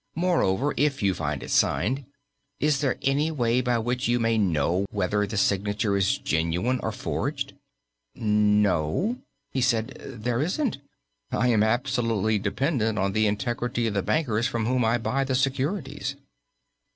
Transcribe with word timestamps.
Moreover, 0.15 0.73
if 0.77 1.03
you 1.03 1.13
find 1.13 1.43
it 1.43 1.51
signed, 1.51 2.05
is 2.59 2.81
there 2.81 2.97
any 3.03 3.29
way 3.29 3.61
by 3.61 3.77
which 3.77 4.07
you 4.07 4.19
may 4.19 4.35
know 4.35 4.87
whether 4.89 5.27
the 5.27 5.37
signature 5.37 5.95
is 5.95 6.17
genuine 6.17 6.79
or 6.81 6.91
forged?" 6.91 7.53
"No," 8.15 9.19
he 9.51 9.61
said, 9.61 10.01
"there 10.03 10.41
isn't. 10.41 10.79
I 11.31 11.49
am 11.49 11.61
absolutely 11.61 12.39
dependent 12.39 12.97
on 12.97 13.11
the 13.13 13.27
integrity 13.27 13.85
of 13.85 13.93
the 13.93 14.01
bankers 14.01 14.47
from 14.47 14.65
whom 14.65 14.83
I 14.83 14.97
buy 14.97 15.23
the 15.23 15.35
securities." 15.35 16.15